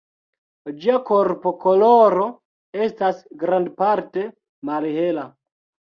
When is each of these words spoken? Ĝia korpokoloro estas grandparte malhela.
Ĝia 0.85 0.95
korpokoloro 1.09 2.25
estas 2.87 3.23
grandparte 3.45 4.25
malhela. 4.71 5.29